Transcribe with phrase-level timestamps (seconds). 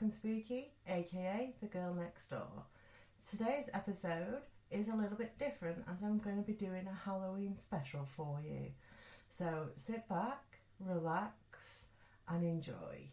[0.00, 2.64] And Spooky, aka the girl next door.
[3.30, 7.56] Today's episode is a little bit different as I'm going to be doing a Halloween
[7.58, 8.72] special for you.
[9.28, 10.42] So sit back,
[10.80, 11.86] relax,
[12.28, 13.08] and enjoy.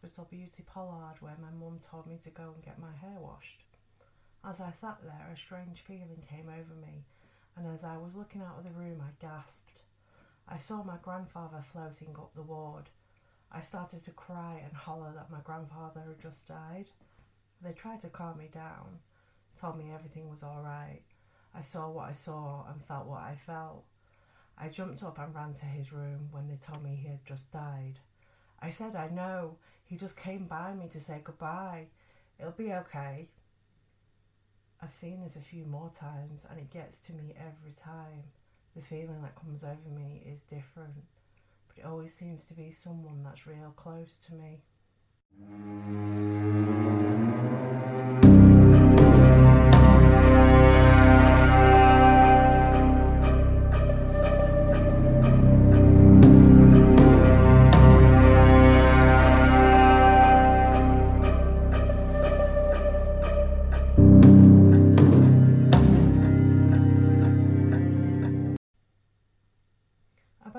[0.00, 3.64] Hospital beauty pollard where my mum told me to go and get my hair washed.
[4.44, 7.04] As I sat there, a strange feeling came over me,
[7.56, 9.82] and as I was looking out of the room, I gasped.
[10.48, 12.90] I saw my grandfather floating up the ward.
[13.50, 16.86] I started to cry and holler that my grandfather had just died.
[17.60, 19.00] They tried to calm me down,
[19.60, 21.02] told me everything was all right.
[21.54, 23.84] I saw what I saw and felt what I felt.
[24.56, 27.52] I jumped up and ran to his room when they told me he had just
[27.52, 27.98] died.
[28.60, 29.56] I said, I know.
[29.88, 31.86] He just came by me to say goodbye.
[32.38, 33.28] It'll be okay.
[34.82, 38.24] I've seen this a few more times and it gets to me every time.
[38.76, 40.94] The feeling that comes over me is different,
[41.66, 44.60] but it always seems to be someone that's real close to me.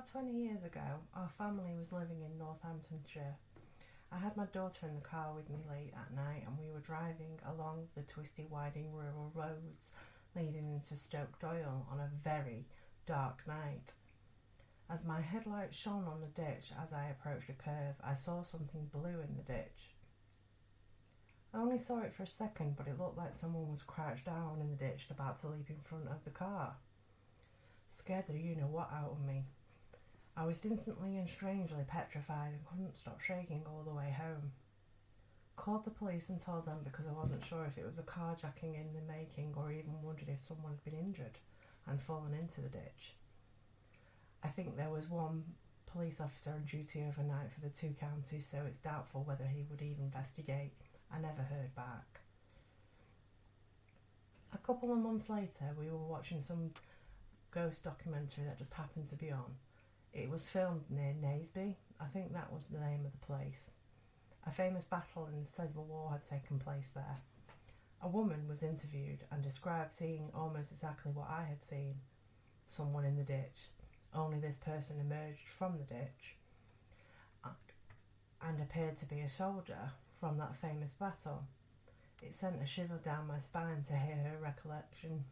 [0.00, 0.80] About 20 years ago,
[1.14, 3.36] our family was living in Northamptonshire.
[4.10, 6.80] I had my daughter in the car with me late at night, and we were
[6.80, 9.90] driving along the twisty, winding rural roads
[10.34, 12.64] leading into Stoke Doyle on a very
[13.04, 13.92] dark night.
[14.88, 18.88] As my headlights shone on the ditch as I approached a curve, I saw something
[18.90, 19.96] blue in the ditch.
[21.52, 24.62] I only saw it for a second, but it looked like someone was crouched down
[24.62, 26.76] in the ditch about to leap in front of the car.
[27.90, 29.44] Scared the you know what out of me.
[30.36, 34.52] I was instantly and strangely petrified and couldn't stop shaking all the way home.
[35.56, 38.74] Called the police and told them because I wasn't sure if it was a carjacking
[38.74, 41.38] in the making or even wondered if someone had been injured
[41.86, 43.14] and fallen into the ditch.
[44.42, 45.44] I think there was one
[45.92, 49.82] police officer on duty overnight for the two counties, so it's doubtful whether he would
[49.82, 50.72] even investigate.
[51.12, 52.20] I never heard back.
[54.54, 56.70] A couple of months later, we were watching some
[57.50, 59.56] ghost documentary that just happened to be on.
[60.12, 61.76] It was filmed near Naseby.
[62.00, 63.70] I think that was the name of the place.
[64.46, 67.18] A famous battle in the Civil War had taken place there.
[68.02, 71.96] A woman was interviewed and described seeing almost exactly what I had seen
[72.68, 73.68] someone in the ditch.
[74.14, 76.36] Only this person emerged from the ditch
[78.42, 81.44] and appeared to be a soldier from that famous battle.
[82.22, 85.24] It sent a shiver down my spine to hear her recollection.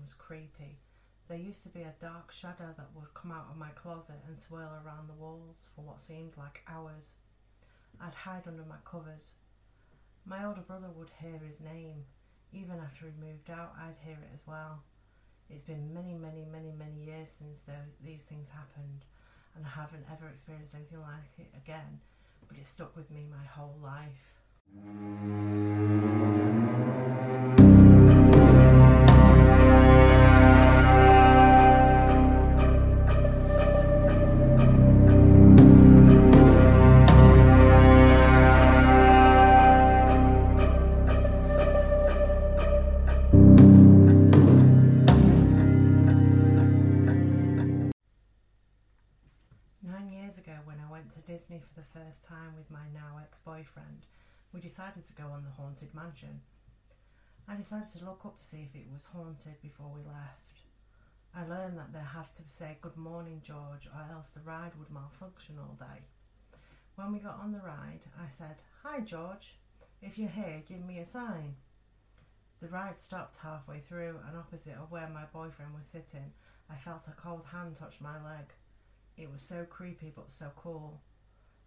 [0.00, 0.78] Was creepy.
[1.28, 4.38] There used to be a dark shadow that would come out of my closet and
[4.38, 7.14] swirl around the walls for what seemed like hours.
[8.00, 9.34] I'd hide under my covers.
[10.24, 12.04] My older brother would hear his name.
[12.52, 14.82] Even after he moved out, I'd hear it as well.
[15.48, 17.60] It's been many, many, many, many years since
[18.04, 19.04] these things happened,
[19.56, 22.00] and I haven't ever experienced anything like it again,
[22.48, 24.32] but it stuck with me my whole life.
[58.04, 60.62] Look up to see if it was haunted before we left.
[61.34, 64.90] I learned that they have to say good morning, George, or else the ride would
[64.90, 66.02] malfunction all day.
[66.96, 69.56] When we got on the ride, I said, Hi, George.
[70.02, 71.56] If you're here, give me a sign.
[72.60, 76.32] The ride stopped halfway through, and opposite of where my boyfriend was sitting,
[76.70, 78.52] I felt a cold hand touch my leg.
[79.16, 81.00] It was so creepy but so cool.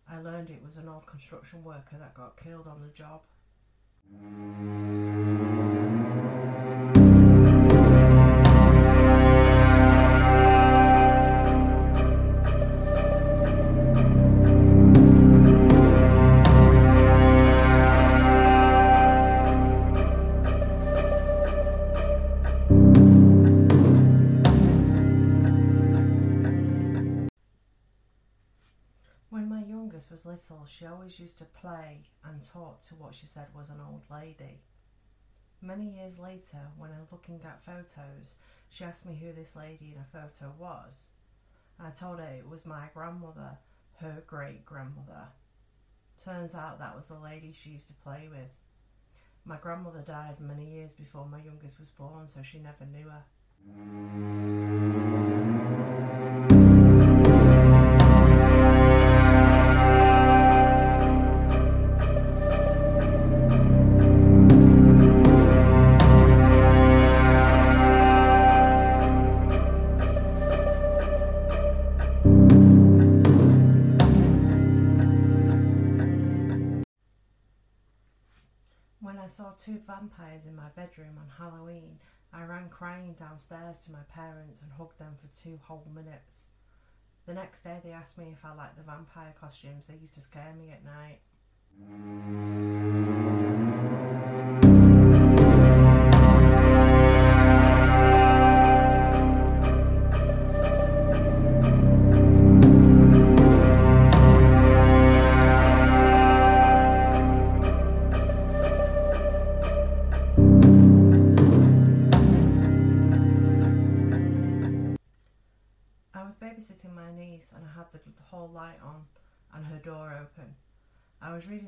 [0.10, 3.22] I learned it was an old construction worker that got killed on the job.
[32.36, 34.60] And talk to what she said was an old lady.
[35.62, 38.36] Many years later, when I'm looking at photos,
[38.70, 41.06] she asked me who this lady in a photo was.
[41.80, 43.58] I told her it was my grandmother,
[44.02, 45.30] her great grandmother.
[46.24, 48.52] Turns out that was the lady she used to play with.
[49.46, 53.24] My grandmother died many years before my youngest was born, so she never knew her.
[79.86, 82.00] Vampires in my bedroom on Halloween,
[82.34, 86.46] I ran crying downstairs to my parents and hugged them for two whole minutes.
[87.26, 89.86] The next day, they asked me if I liked the vampire costumes.
[89.88, 91.20] They used to scare me at night.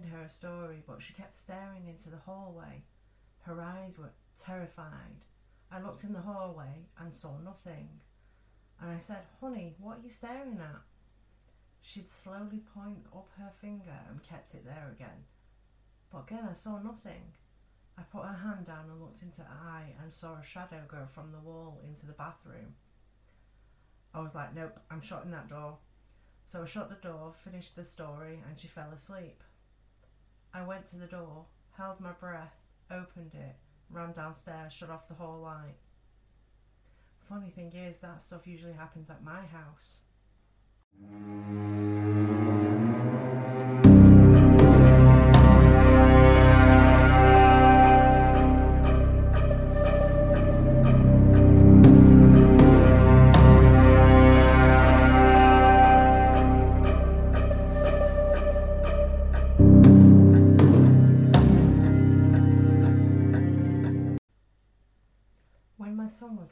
[0.05, 2.83] Her a story, but she kept staring into the hallway.
[3.41, 5.25] Her eyes were terrified.
[5.71, 7.89] I looked in the hallway and saw nothing.
[8.81, 10.81] And I said, Honey, what are you staring at?
[11.81, 15.25] She'd slowly point up her finger and kept it there again.
[16.11, 17.33] But again, I saw nothing.
[17.97, 21.07] I put her hand down and looked into her eye and saw a shadow go
[21.07, 22.75] from the wall into the bathroom.
[24.13, 25.77] I was like, nope, I'm shutting that door.
[26.45, 29.44] So I shut the door, finished the story, and she fell asleep.
[30.57, 31.45] I went to the door,
[31.77, 32.56] held my breath,
[32.89, 33.56] opened it,
[33.92, 35.75] ran downstairs, shut off the whole light.
[37.30, 40.00] Funny thing is, that stuff usually happens at my house.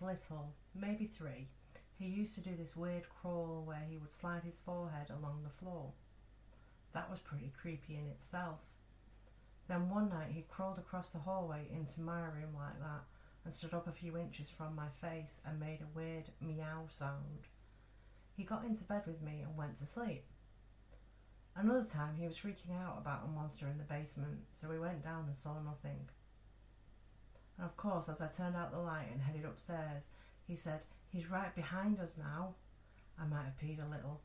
[0.06, 1.48] Little, maybe three,
[1.98, 5.50] he used to do this weird crawl where he would slide his forehead along the
[5.50, 5.92] floor.
[6.94, 8.60] That was pretty creepy in itself.
[9.68, 13.06] Then one night he crawled across the hallway into my room like that
[13.44, 17.48] and stood up a few inches from my face and made a weird meow sound.
[18.36, 20.26] He got into bed with me and went to sleep.
[21.56, 25.04] Another time he was freaking out about a monster in the basement, so we went
[25.04, 26.10] down and saw nothing.
[27.58, 30.04] And of course, as I turned out the light and headed upstairs,
[30.48, 32.56] he said, He's right behind us now.
[33.20, 34.22] I might have peed a little.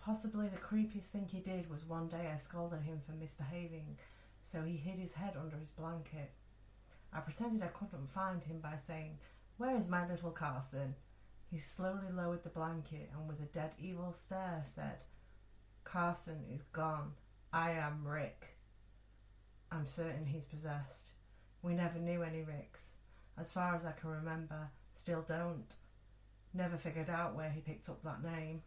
[0.00, 3.96] Possibly the creepiest thing he did was one day I scolded him for misbehaving,
[4.44, 6.32] so he hid his head under his blanket.
[7.12, 9.18] I pretended I couldn't find him by saying,
[9.56, 10.94] Where is my little Carson?
[11.50, 14.98] He slowly lowered the blanket and with a dead evil stare said,
[15.84, 17.12] Carson is gone.
[17.52, 18.56] I am Rick.
[19.70, 21.10] I'm certain he's possessed.
[21.64, 22.90] We never knew any Ricks.
[23.38, 25.74] As far as I can remember, still don't.
[26.52, 28.60] Never figured out where he picked up that name.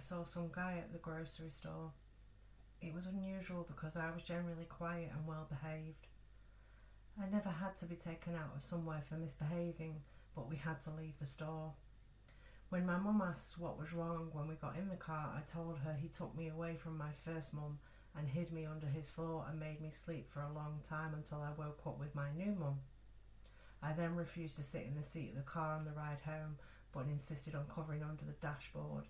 [0.00, 1.92] Saw some guy at the grocery store.
[2.80, 6.06] It was unusual because I was generally quiet and well behaved.
[7.20, 9.96] I never had to be taken out of somewhere for misbehaving,
[10.34, 11.72] but we had to leave the store.
[12.70, 15.78] When my mum asked what was wrong when we got in the car, I told
[15.80, 17.78] her he took me away from my first mum
[18.16, 21.42] and hid me under his floor and made me sleep for a long time until
[21.42, 22.80] I woke up with my new mum.
[23.82, 26.56] I then refused to sit in the seat of the car on the ride home,
[26.92, 29.04] but insisted on covering under the dashboard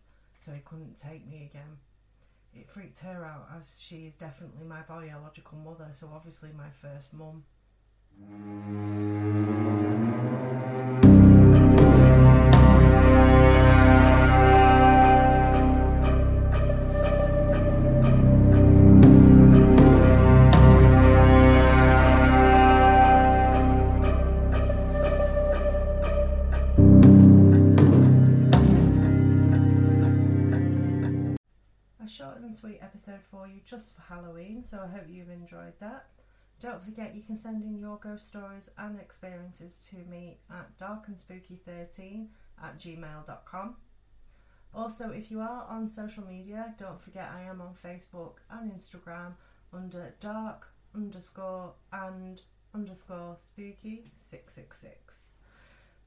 [0.45, 1.79] so he couldn't take me again.
[2.55, 7.15] It freaked her out as she is definitely my biological mother, so obviously my first
[7.15, 7.45] mum.
[33.41, 36.07] For you just for Halloween, so I hope you've enjoyed that.
[36.61, 42.27] Don't forget you can send in your ghost stories and experiences to me at darkandspooky13
[42.63, 43.77] at gmail.com.
[44.75, 49.33] Also, if you are on social media, don't forget I am on Facebook and Instagram
[49.73, 52.43] under dark underscore and
[52.75, 55.30] underscore spooky 666.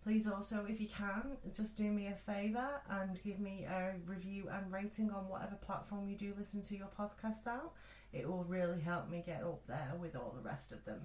[0.03, 4.50] Please also, if you can, just do me a favour and give me a review
[4.51, 7.72] and rating on whatever platform you do listen to your podcasts out.
[8.12, 11.00] It will really help me get up there with all the rest of them.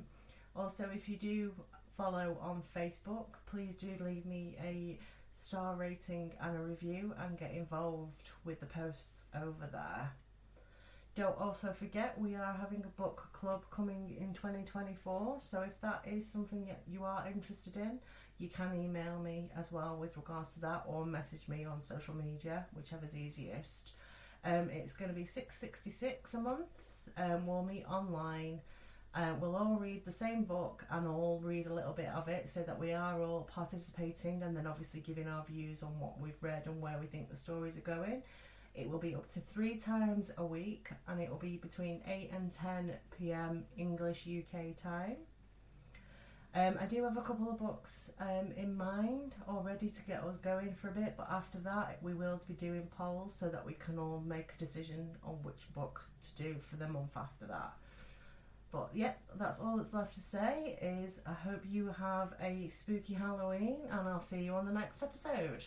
[0.56, 1.52] Also, if you do
[1.96, 4.98] follow on Facebook, please do leave me a
[5.32, 10.10] star rating and a review and get involved with the posts over there.
[11.18, 16.04] Don't also forget we are having a book club coming in 2024, so if that
[16.06, 17.98] is something that you are interested in,
[18.38, 22.14] you can email me as well with regards to that or message me on social
[22.14, 23.94] media, whichever's easiest.
[24.44, 26.68] Um, it's going to be 666 a month.
[27.16, 28.60] Um, we'll meet online.
[29.12, 32.48] Uh, we'll all read the same book and all read a little bit of it
[32.48, 36.40] so that we are all participating and then obviously giving our views on what we've
[36.40, 38.22] read and where we think the stories are going.
[38.78, 42.30] It will be up to three times a week and it will be between 8
[42.32, 45.16] and 10 pm English UK time.
[46.54, 50.38] Um, I do have a couple of books um, in mind already to get us
[50.38, 53.74] going for a bit, but after that, we will be doing polls so that we
[53.74, 57.72] can all make a decision on which book to do for the month after that.
[58.70, 60.78] But yep, that's all that's left to say.
[60.80, 65.02] Is I hope you have a spooky Halloween, and I'll see you on the next
[65.02, 65.64] episode.